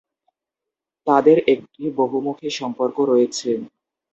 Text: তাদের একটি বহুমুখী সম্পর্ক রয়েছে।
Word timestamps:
তাদের 1.07 1.37
একটি 1.53 1.83
বহুমুখী 1.97 2.49
সম্পর্ক 2.59 2.97
রয়েছে। 3.03 3.49